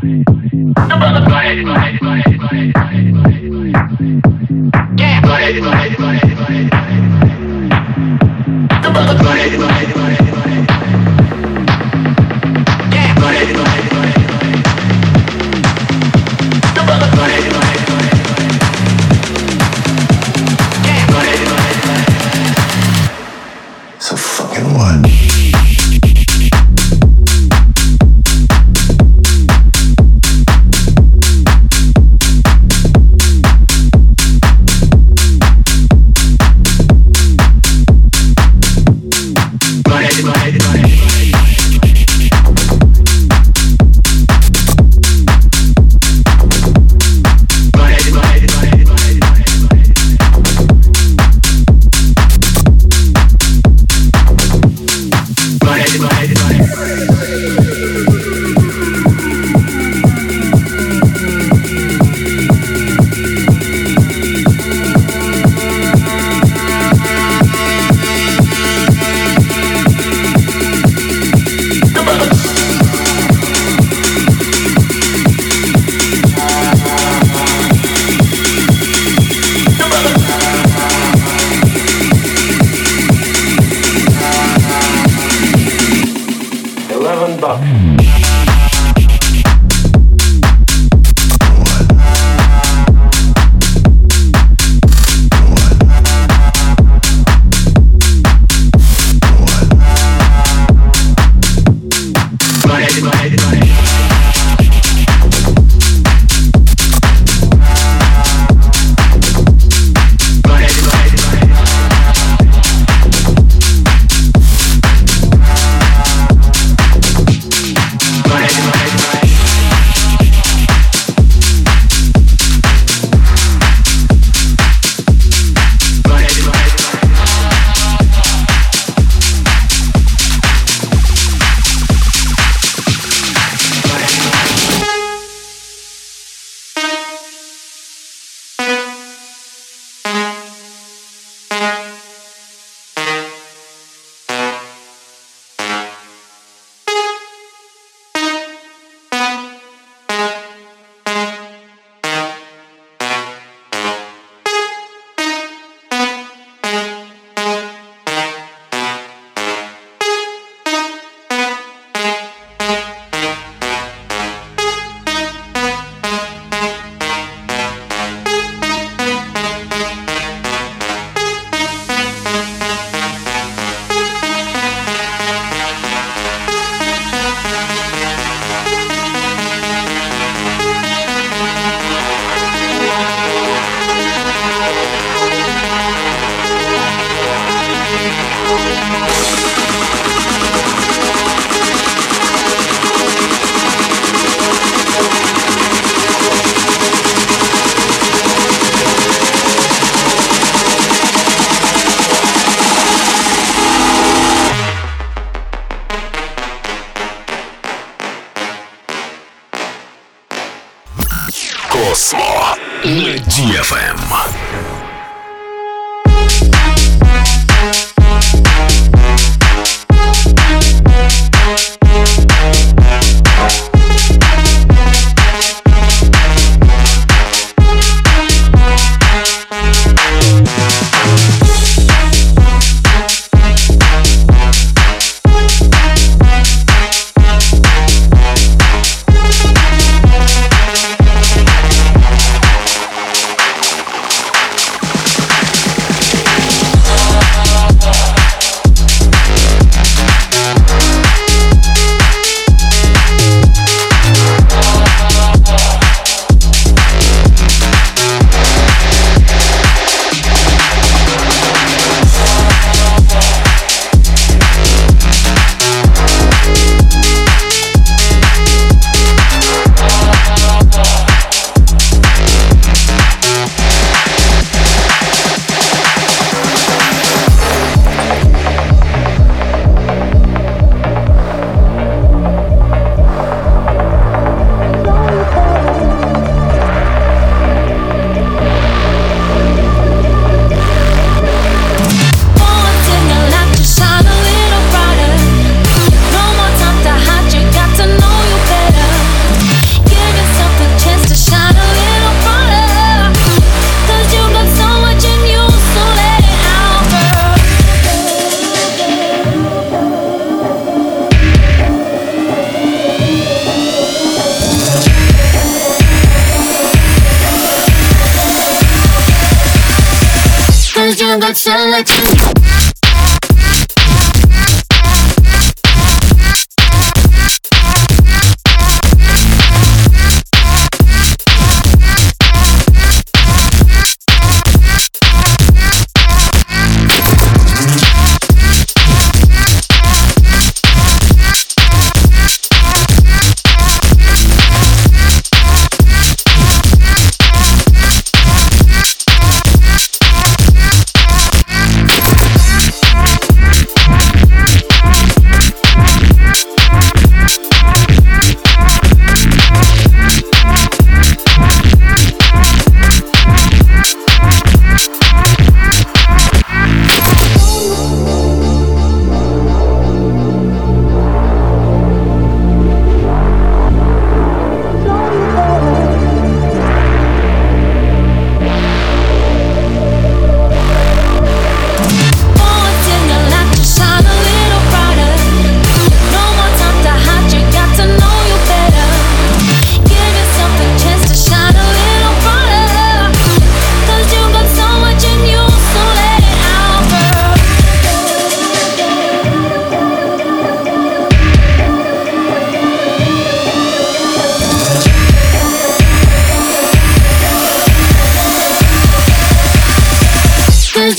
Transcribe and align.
see 0.00 0.27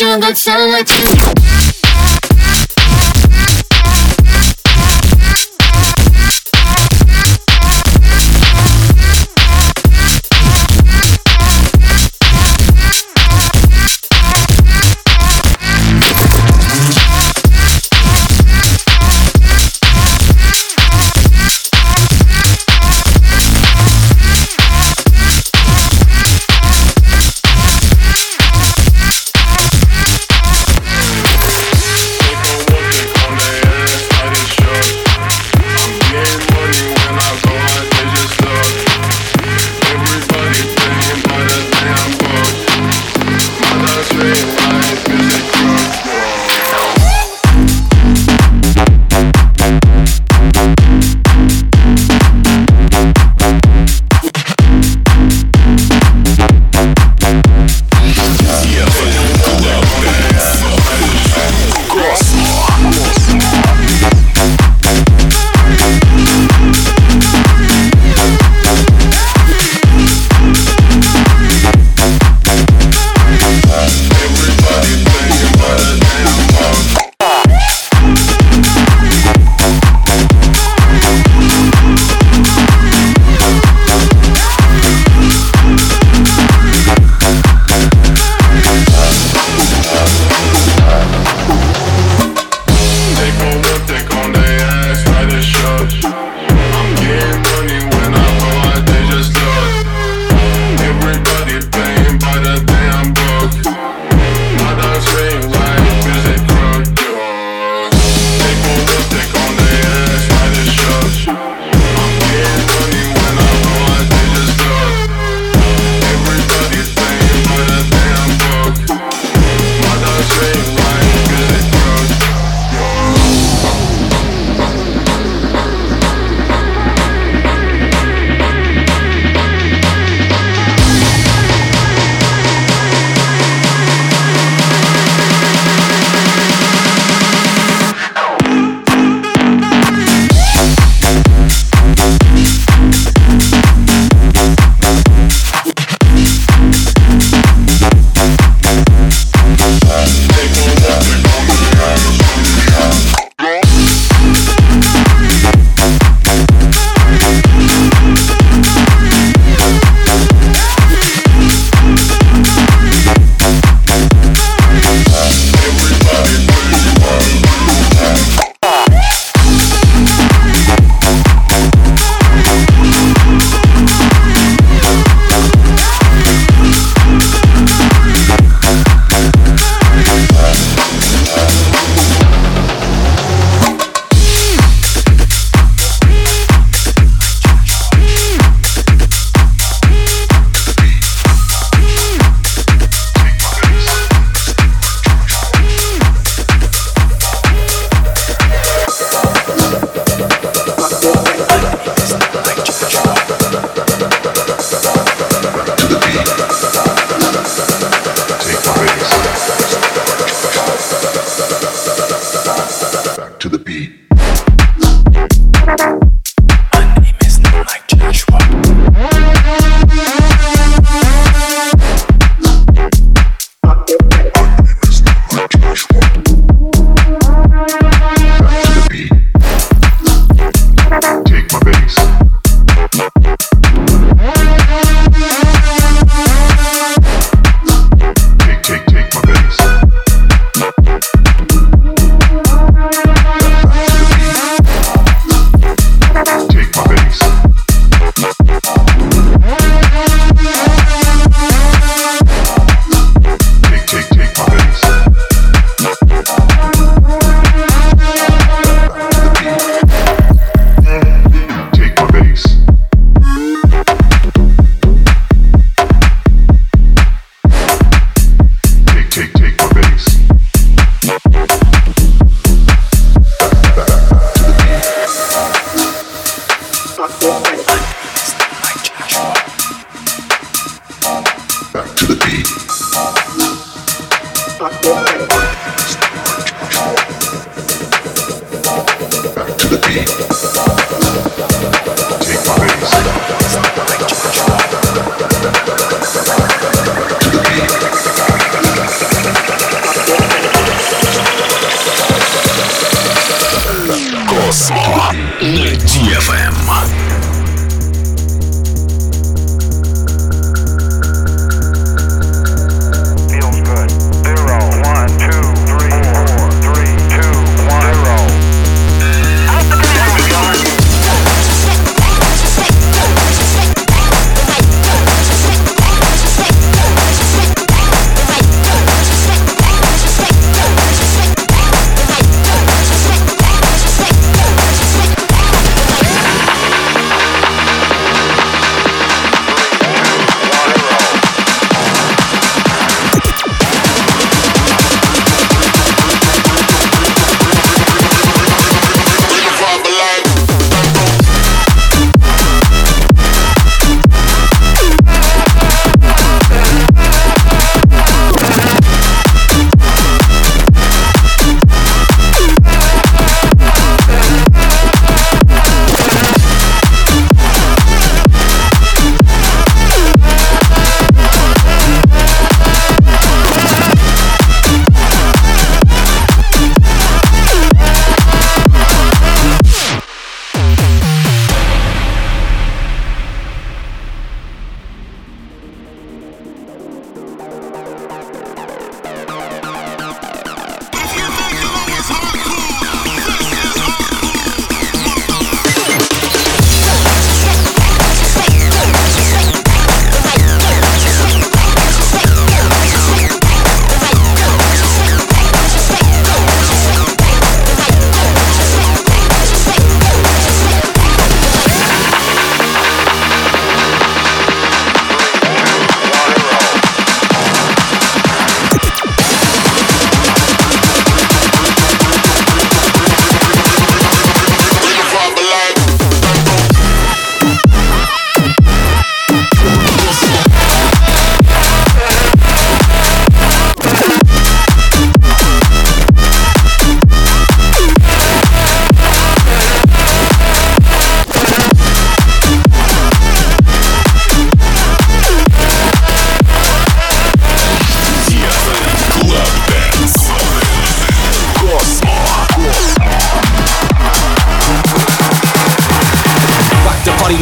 feel 0.10 0.20
that 0.22 0.38
you? 0.90 1.59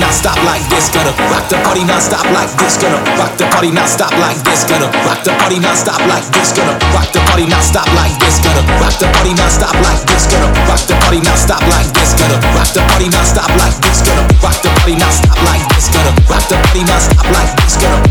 Party 0.07 0.15
not 0.15 0.15
stop 0.23 0.39
like 0.47 0.63
this. 0.69 0.87
Gonna 0.89 1.11
rock 1.27 1.47
the 1.49 1.57
party 1.67 1.83
not 1.83 2.01
stop 2.01 2.25
like 2.31 2.51
this. 2.57 2.77
Gonna 2.77 2.99
rock 3.19 3.35
the 3.37 3.45
party 3.51 3.71
not 3.71 3.89
stop 3.89 4.11
like 4.15 4.39
this. 4.43 4.63
Gonna 4.63 4.87
rock 5.03 5.19
the 5.23 5.31
party 5.35 5.59
not 5.59 5.75
stop 5.75 5.99
like 6.07 6.23
this. 6.31 6.51
Gonna 6.55 6.73
rock 6.95 7.11
the 7.11 7.19
party 7.27 7.55
not 7.55 7.61
stop 7.67 7.87
like 7.99 8.15
this. 8.23 8.39
Gonna 8.39 8.71
rock 8.79 8.95
the 10.87 10.95
party 11.03 11.19
not 11.19 11.37
stop 11.37 11.61
like 11.67 11.91
this. 11.91 12.13
Gonna 12.15 12.37
rock 12.55 12.71
the 12.71 12.79
party 12.87 13.09
not 13.09 13.27
stop 13.27 13.49
like 13.51 13.75
this. 13.75 13.99
Gonna 13.99 14.23
rock 14.39 14.63
the 14.63 14.71
party 14.79 14.95
not 14.95 15.11
stop 15.11 15.29
like 15.43 15.67
this. 15.67 15.87
Gonna 15.91 16.13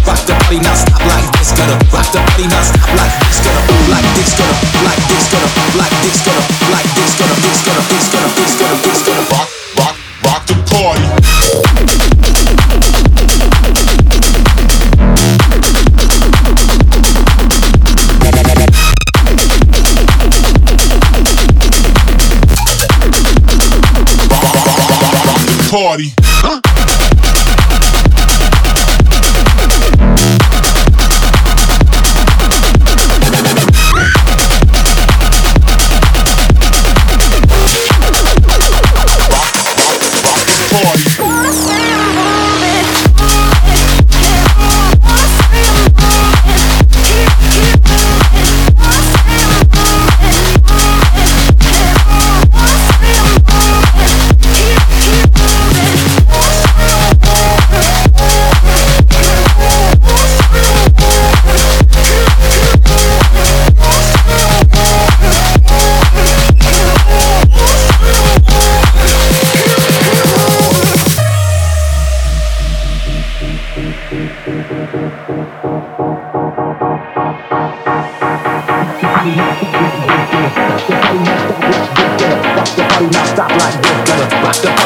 rock 0.05 0.21
the 0.21 0.35
party 0.37 0.61
not 0.61 0.76
stop 0.76 1.03
like 1.09 1.31
this. 1.33 1.55
Gonna 1.57 1.76
rock 1.93 2.09
the 2.12 2.21
party 2.29 2.47
not 2.53 2.65
stop 2.67 2.91
like 2.93 3.15
this. 3.25 3.41
Gonna 3.41 3.65
like 3.88 4.09
this. 4.15 4.33
Gonna 4.37 4.53
like 4.85 5.00
this. 5.09 5.25
Gonna 5.33 5.49
like 5.81 5.95
this. 5.97 6.17
Gonna 6.26 6.45
like 6.69 6.88
this. 6.93 7.17
Gonna 7.17 7.35
this. 7.41 7.61
Gonna 7.65 7.81
this. 7.81 8.05
Gonna 8.05 8.29
this. 8.37 8.53
Gonna 8.61 8.76
this. 8.85 9.00
Gonna 9.07 9.17
rock 9.17 9.31
rock 9.31 9.31
rock 9.33 9.56
party. 25.76 26.25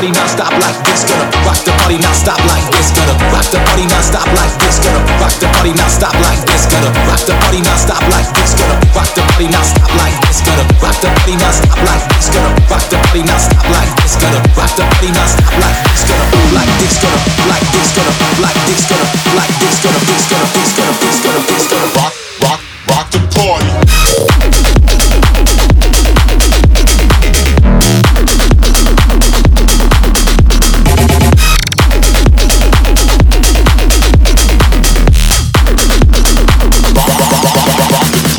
Like 0.00 0.80
this, 0.88 1.04
gonna 1.04 1.28
rock 1.44 1.60
the 1.60 1.72
party 1.84 2.00
not 2.00 2.16
stop 2.16 2.40
like 2.48 2.64
this, 2.72 2.88
gonna 2.96 3.12
rock 3.28 3.44
the 3.52 3.60
party 3.68 3.84
not 3.84 4.00
stop 4.00 4.24
like 4.32 4.56
this, 4.56 4.80
gonna 4.80 4.96
rock 5.20 5.34
the 5.36 5.48
party 5.52 5.76
not 5.76 5.90
stop 5.92 6.14
like 6.24 6.40
this, 6.48 6.64
gonna 6.64 6.88
rock 7.04 7.20
the 7.28 7.36
party 7.36 7.60
not 7.60 7.76
stop 7.76 8.00
like 8.08 8.32
this, 8.32 8.56
gonna 8.56 8.80
rock 8.96 9.12
the 9.12 9.20
party 9.20 9.52
not 9.52 9.60
stop 9.60 9.92
life, 10.00 10.16
it's 10.24 10.40
gonna 10.40 10.64
rock 10.80 10.96
the 11.04 11.12
plane 11.20 11.44
I'll 11.44 11.52
stop 11.52 11.76
life, 11.84 12.04
it's 12.16 12.32
gonna 12.32 12.48
Rock 12.72 12.88
the 12.88 12.96
party, 12.96 13.24
not 13.28 13.40
stop 13.44 13.66
life, 13.68 13.92
it's 14.00 14.16
gonna 14.16 14.40
rock 14.56 14.72
the 14.72 14.84
plenas, 15.04 15.36
stop 15.36 15.52
life, 15.60 15.80
it's 15.92 16.04
gonna 16.08 16.54
like 16.56 16.72
this, 16.80 16.96
gonna 16.96 17.20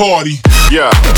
party. 0.01 0.41
Yeah. 0.71 1.11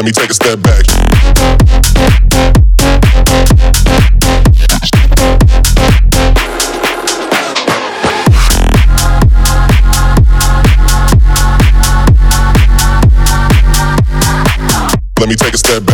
Let 0.00 0.06
me 0.06 0.12
take 0.12 0.30
a 0.30 0.34
step 0.34 0.62
back. 0.62 0.86
Let 15.18 15.28
me 15.28 15.34
take 15.34 15.52
a 15.52 15.58
step 15.58 15.84
back. 15.84 15.89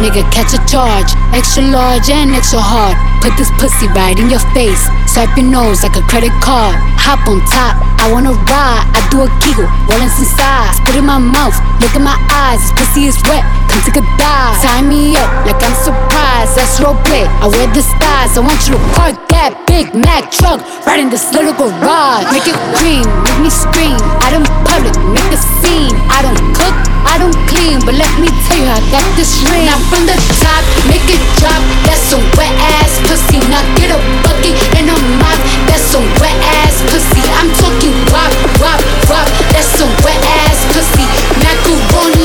Nigga, 0.00 0.22
catch 0.32 0.54
a 0.54 0.60
charge. 0.66 1.12
Extra 1.34 1.62
large 1.62 2.08
and 2.10 2.30
extra 2.30 2.60
hard. 2.60 3.09
Put 3.20 3.36
this 3.36 3.52
pussy 3.60 3.86
right 3.92 4.16
in 4.18 4.32
your 4.32 4.40
face. 4.56 4.88
Swipe 5.04 5.36
your 5.36 5.44
nose 5.44 5.82
like 5.84 5.96
a 5.96 6.04
credit 6.08 6.32
card. 6.40 6.76
Hop 6.96 7.20
on 7.28 7.44
top, 7.52 7.76
I 8.00 8.08
wanna 8.08 8.32
ride. 8.48 8.84
I 8.96 9.00
do 9.12 9.20
a 9.24 9.28
giggle, 9.44 9.68
rollin' 9.88 10.08
some 10.08 10.24
sides. 10.24 10.80
Spit 10.80 10.96
in 10.96 11.04
my 11.04 11.20
mouth, 11.20 11.52
look 11.84 11.92
in 11.92 12.00
my 12.00 12.16
eyes. 12.32 12.64
This 12.64 12.72
pussy 12.72 13.12
is 13.12 13.18
wet, 13.28 13.44
come 13.68 13.80
take 13.84 14.00
a 14.00 14.04
dive. 14.16 14.56
Tie 14.64 14.84
me 14.88 15.16
up 15.20 15.28
like 15.44 15.60
I'm 15.60 15.76
surprised. 15.76 16.56
That's 16.56 16.80
role 16.80 16.96
play. 17.04 17.28
I 17.44 17.46
wear 17.52 17.68
the 17.68 17.84
stars. 17.84 18.38
I 18.38 18.40
want 18.40 18.56
you 18.64 18.74
to 18.78 18.82
park 18.96 19.20
that 19.28 19.52
Big 19.68 19.92
Mack 19.92 20.32
truck 20.32 20.64
right 20.88 20.98
in 20.98 21.12
this 21.12 21.28
little 21.36 21.52
garage. 21.52 22.24
Make 22.32 22.48
it 22.48 22.56
cream, 22.80 23.04
make 23.04 23.38
me 23.44 23.50
scream. 23.52 24.00
Out 24.24 24.32
in 24.32 24.44
public, 24.64 24.96
make 25.12 25.28
a 25.28 25.40
scene. 25.60 25.92
I 26.08 26.24
don't 26.24 26.40
cook, 26.56 26.76
I 27.04 27.20
don't 27.20 27.36
clean, 27.50 27.84
but 27.84 27.98
let 28.00 28.12
me 28.16 28.32
tell 28.48 28.56
you, 28.56 28.70
I 28.70 28.80
got 28.88 29.04
this 29.20 29.44
ring. 29.52 29.68
Now 29.68 29.76
from 29.92 30.08
the 30.08 30.16
top, 30.40 30.62
make 30.88 31.04
it 31.04 31.20
drop. 31.36 31.60
That's 31.84 32.00
some 32.08 32.24
wet 32.38 32.52
ass 32.80 32.96
pussy. 33.10 33.42
Now 33.50 33.66
get 33.74 33.90
a 33.90 33.98
bucket 34.22 34.54
and 34.78 34.86
a 34.86 34.96
mop. 35.18 35.38
That's 35.66 35.82
some 35.82 36.06
wet 36.22 36.38
ass 36.62 36.78
pussy. 36.86 37.22
I'm 37.42 37.50
talking 37.58 37.90
wop, 38.14 38.30
wop, 38.62 38.78
wop. 39.10 39.26
That's 39.50 39.66
some 39.66 39.90
wet 40.06 40.22
ass 40.46 40.62
pussy. 40.70 41.06
Macaroni 41.42 42.19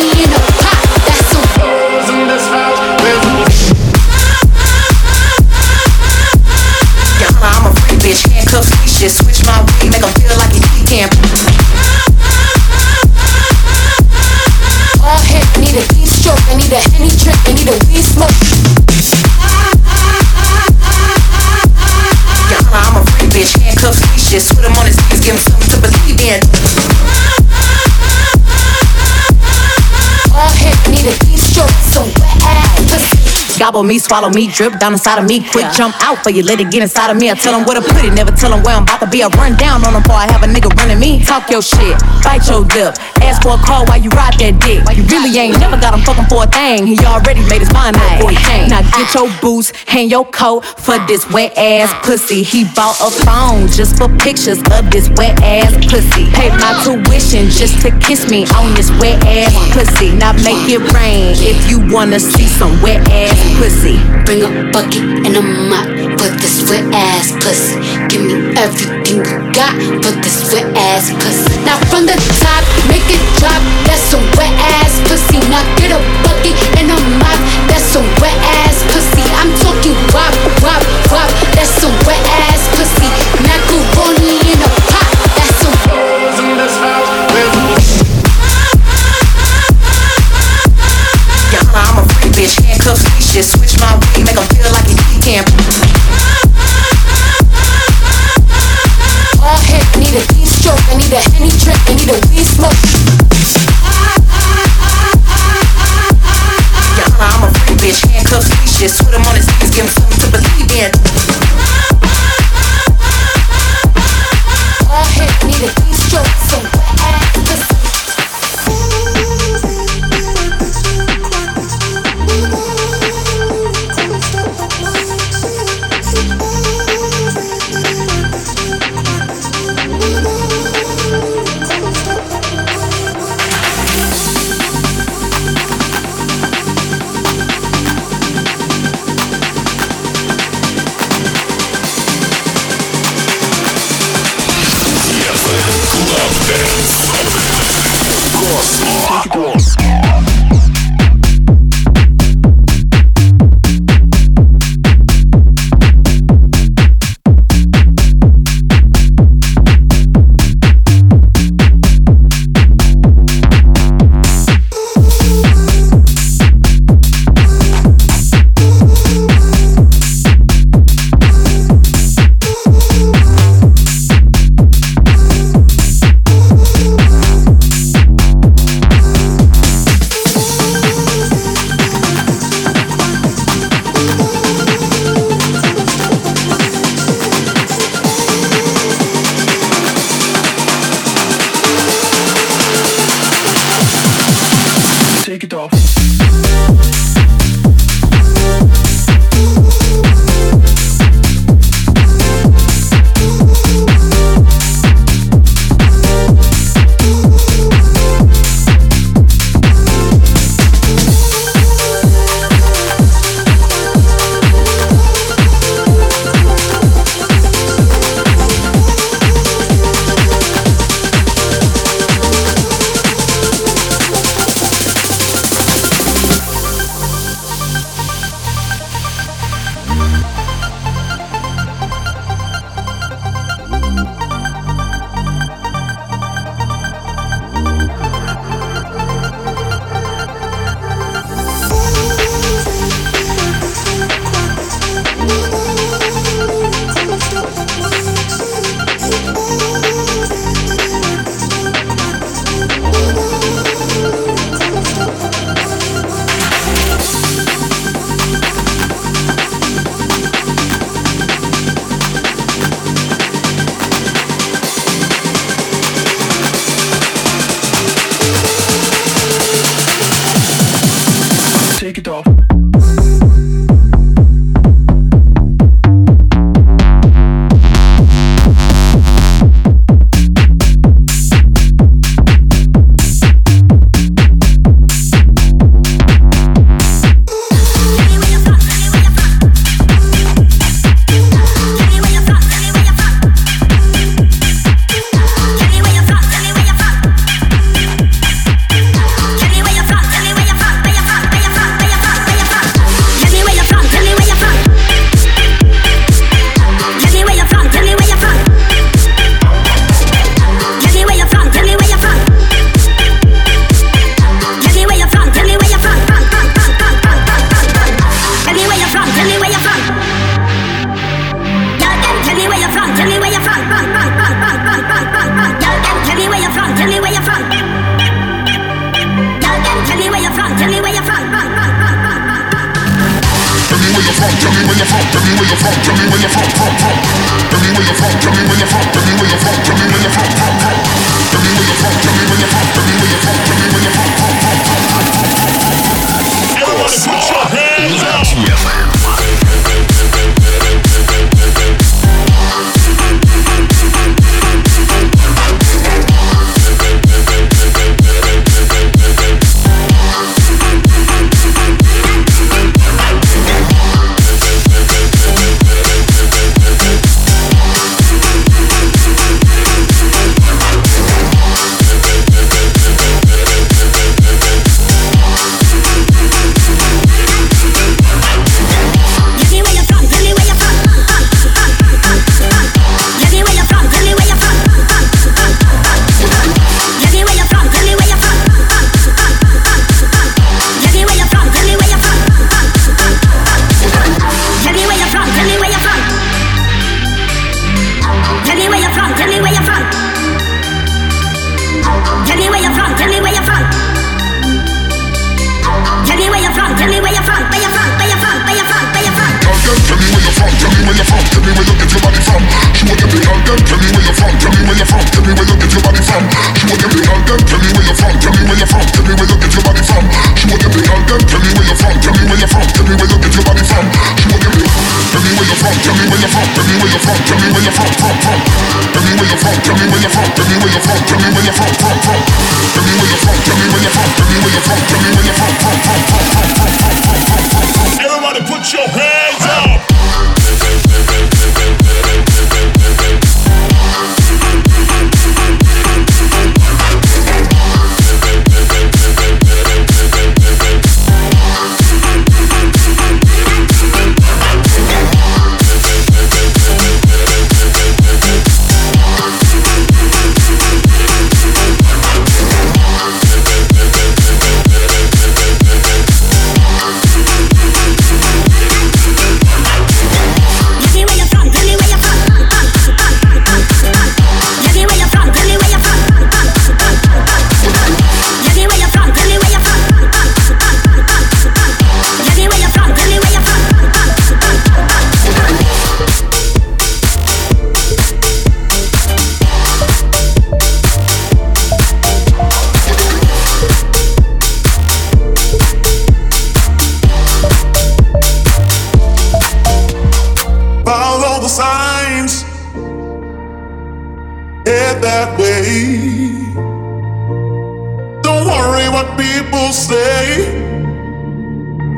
Gobble 33.57 33.83
me, 33.83 33.99
swallow 33.99 34.29
me, 34.29 34.47
drip 34.47 34.79
down 34.79 34.93
inside 34.93 35.17
of 35.17 35.25
me. 35.25 35.39
Quick 35.39 35.71
jump 35.71 35.95
out 36.03 36.19
for 36.23 36.29
you, 36.29 36.43
let 36.43 36.59
it 36.59 36.71
get 36.71 36.83
inside 36.83 37.09
of 37.09 37.17
me. 37.17 37.31
I 37.31 37.35
tell 37.35 37.57
him 37.57 37.65
where 37.65 37.79
to 37.79 37.85
put 37.87 38.03
it, 38.03 38.13
never 38.13 38.31
tell 38.31 38.51
him 38.51 38.63
where 38.63 38.75
I'm 38.75 38.83
about 38.83 38.99
to 38.99 39.07
be. 39.07 39.23
I 39.23 39.27
run 39.39 39.55
down 39.55 39.83
on 39.85 39.95
him 39.95 40.03
before 40.03 40.19
I 40.19 40.27
have 40.27 40.43
a 40.43 40.47
nigga 40.47 40.67
running 40.75 40.99
me. 40.99 41.23
Talk 41.23 41.49
your 41.49 41.61
shit, 41.61 41.95
bite 42.19 42.43
your 42.51 42.67
lip. 42.75 42.99
Ask 43.23 43.41
for 43.43 43.55
a 43.55 43.61
call 43.63 43.85
while 43.87 44.01
you 44.01 44.09
ride 44.11 44.35
that 44.43 44.59
dick. 44.59 44.83
You 44.91 45.03
really 45.07 45.31
ain't 45.39 45.59
never 45.59 45.79
got 45.79 45.95
him 45.95 46.03
fucking 46.03 46.27
for 46.27 46.43
a 46.43 46.47
thing. 46.47 46.85
He 46.85 46.99
already 47.05 47.41
made 47.47 47.63
his 47.63 47.71
mind 47.71 47.95
up 47.95 48.03
before 48.19 48.35
he 48.35 48.39
came. 48.43 48.67
Now 48.67 48.83
get 48.91 49.07
your 49.15 49.31
boots, 49.39 49.71
hang 49.87 50.09
your 50.09 50.25
coat 50.25 50.65
for 50.65 50.99
this 51.07 51.23
wet 51.31 51.55
ass 51.57 51.93
pussy. 52.05 52.43
He 52.43 52.65
bought 52.75 52.99
a 52.99 53.09
phone 53.23 53.71
just 53.71 53.95
for 53.95 54.11
pictures 54.19 54.59
of 54.75 54.91
this 54.91 55.07
wet 55.15 55.39
ass 55.41 55.71
pussy. 55.87 56.27
Paid 56.35 56.51
my 56.59 56.75
tuition 56.83 57.47
just 57.47 57.79
to 57.87 57.89
kiss 58.03 58.27
me 58.29 58.43
on 58.59 58.75
this 58.75 58.91
wet 58.99 59.23
ass 59.23 59.55
pussy. 59.71 60.11
Now 60.11 60.33
make 60.43 60.67
it 60.67 60.83
rain 60.91 61.39
if 61.39 61.69
you 61.69 61.79
wanna 61.93 62.19
see 62.19 62.47
some 62.47 62.75
wet 62.81 62.99
ass 63.09 63.44
pussy. 63.57 63.97
Bring 64.25 64.41
a 64.41 64.49
bucket 64.71 65.03
and 65.25 65.35
a 65.37 65.43
mop 65.69 65.87
for 66.17 66.29
this 66.41 66.65
wet 66.69 66.85
ass 66.93 67.31
pussy. 67.43 67.77
Give 68.09 68.23
me 68.25 68.35
everything 68.57 69.21
you 69.21 69.37
got 69.53 69.73
for 70.01 70.13
this 70.23 70.53
wet 70.53 70.67
ass 70.75 71.11
pussy. 71.21 71.53
Now 71.65 71.77
from 71.91 72.05
the 72.05 72.17
top, 72.41 72.63
make 72.89 73.05
it 73.09 73.21
drop. 73.39 73.61
That's 73.85 74.13
a 74.13 74.19
wet 74.37 74.53
ass 74.79 74.99
pussy. 75.07 75.39
Now 75.51 75.63
get 75.77 75.91
a 75.91 75.99
bucket 76.25 76.55
and 76.79 76.89
a 76.89 76.97
mop. 77.21 77.39
That's 77.69 77.85
some 77.85 78.07
wet 78.21 78.37
ass 78.63 78.83
pussy. 78.91 79.25
I'm 79.39 79.51
talking 79.61 79.95
wop, 80.13 80.33
wop, 80.63 80.81
wop. 81.11 81.29
That's 81.53 81.83
a 81.83 81.89
wet 82.05 82.23
ass 82.49 82.54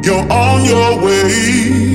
You're 0.08 0.32
on 0.32 0.64
your 0.64 1.04
way. 1.04 1.87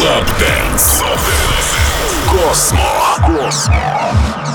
Клаб 0.00 0.24
Дэнс. 0.38 1.02
Космо. 2.30 2.90
Космо. 3.26 4.49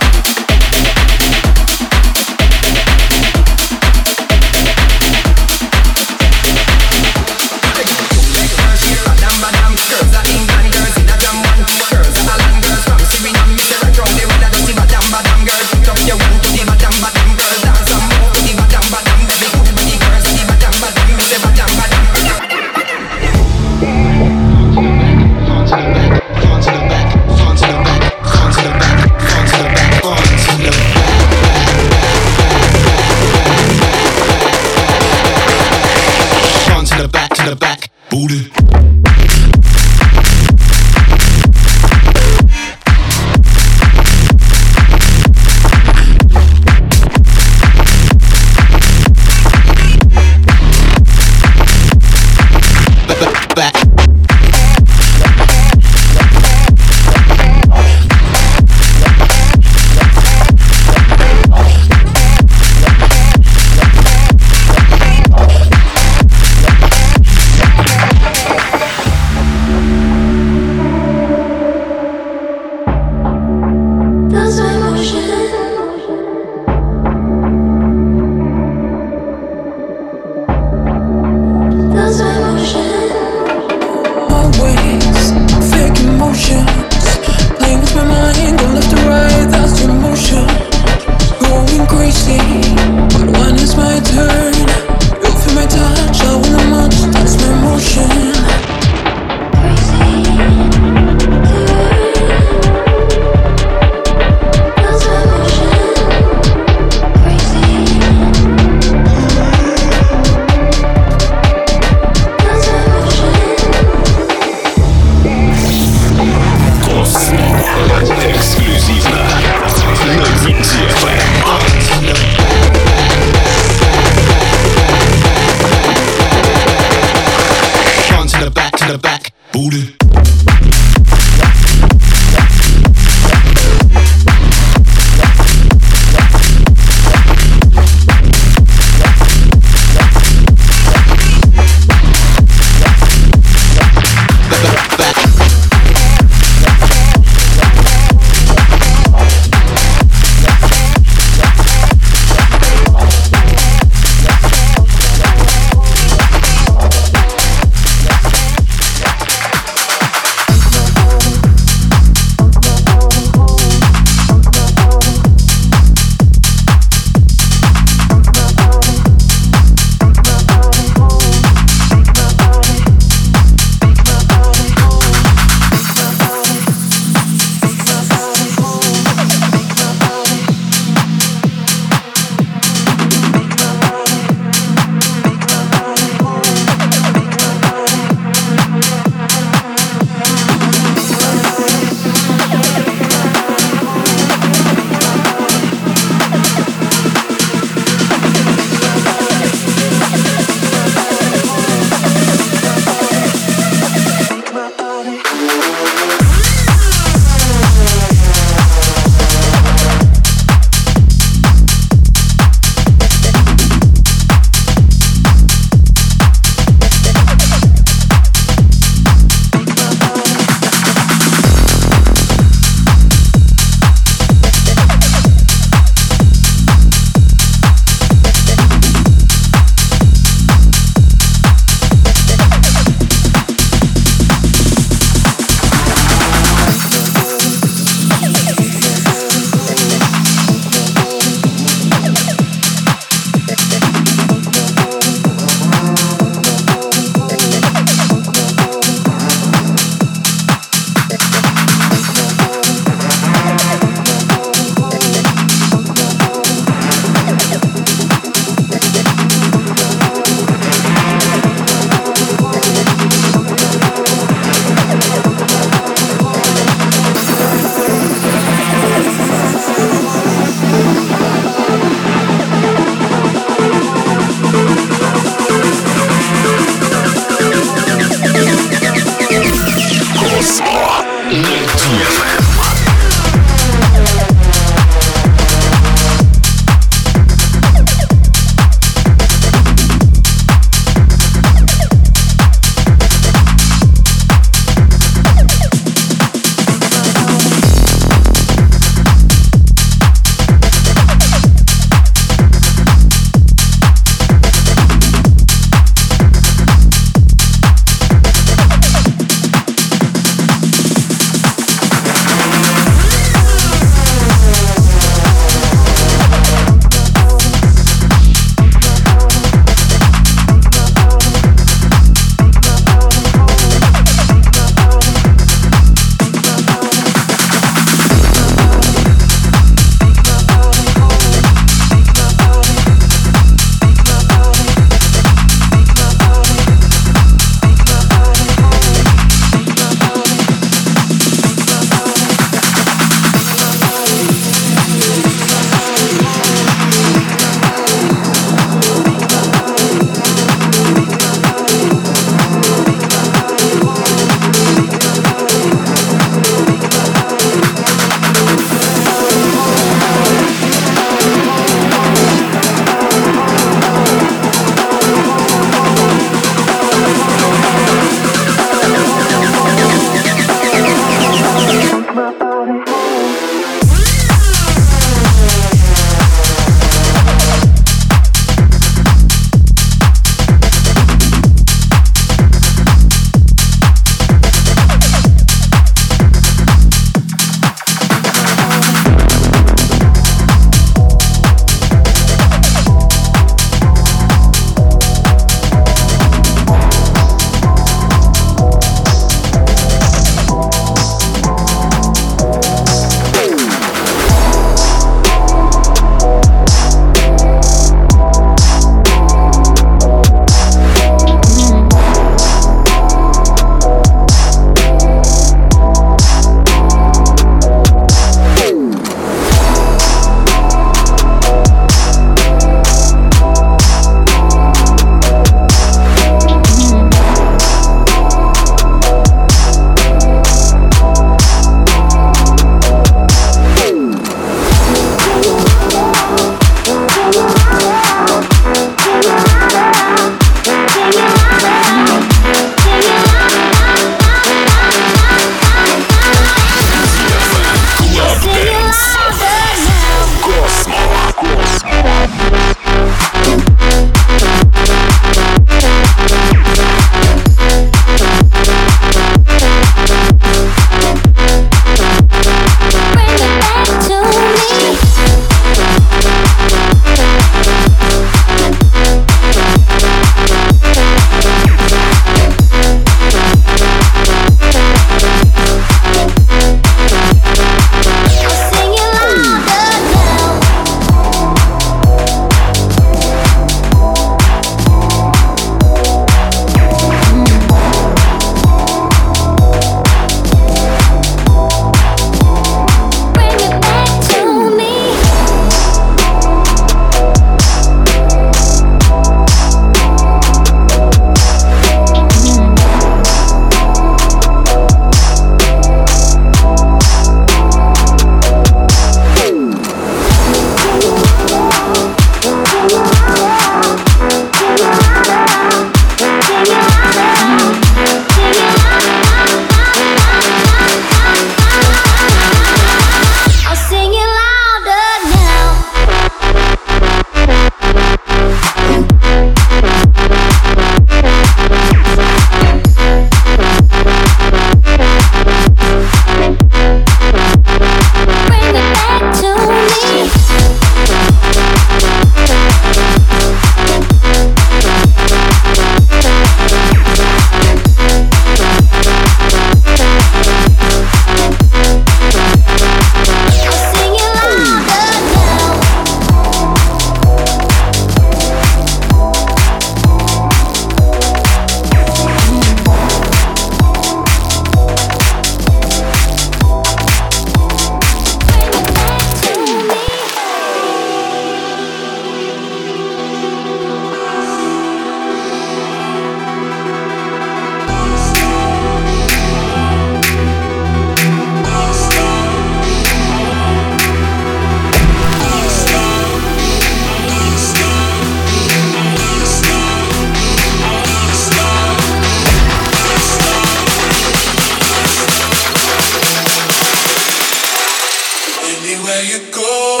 Anywhere 598.91 599.23
you 599.23 599.39
go. 599.53 600.00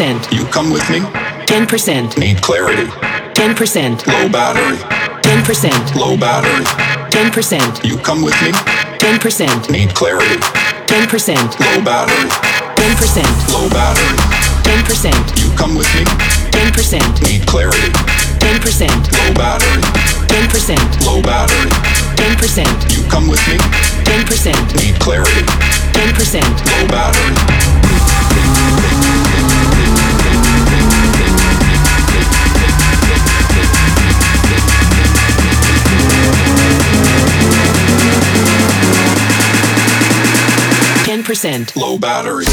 10%. 0.00 0.32
You 0.32 0.46
come 0.46 0.70
with 0.70 0.88
me? 0.88 1.00
10%. 1.44 2.16
Need 2.16 2.40
clarity? 2.40 2.88
10%. 3.36 4.06
Low 4.06 4.32
battery? 4.32 4.78
10%. 5.20 5.94
Low 5.94 6.16
battery? 6.16 6.64
10%. 7.12 7.84
You 7.84 7.98
come 7.98 8.22
with 8.22 8.32
me? 8.40 8.50
10%. 8.96 9.68
Need 9.70 9.94
clarity? 9.94 10.40
10%. 10.88 11.36
Low 11.60 11.84
battery? 11.84 12.30
10%. 12.80 13.52
Low 13.52 13.68
battery? 13.68 14.16
10%. 14.64 15.12
You 15.36 15.52
come 15.58 15.74
with 15.74 15.92
me? 15.94 16.04
10%. 16.48 17.20
Need 17.28 17.46
clarity? 17.46 17.92
10%. 18.40 18.88
Low 19.20 19.34
battery? 19.34 19.82
10%. 20.32 21.04
Low 21.04 21.20
battery? 21.20 21.68
10%. 22.16 22.96
You 22.96 23.06
come 23.10 23.28
with 23.28 23.46
me? 23.48 23.58
10%. 24.08 24.80
Need 24.80 24.98
clarity? 24.98 25.44
10%. 25.92 26.40
Low 26.72 26.88
battery? 26.88 27.69
10%. 41.30 41.76
Low 41.76 41.96
battery. 41.96 42.44